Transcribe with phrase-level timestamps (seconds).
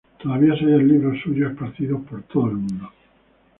[0.19, 2.91] Todavía se hallan libros suyos esparcidos por todo el mundo.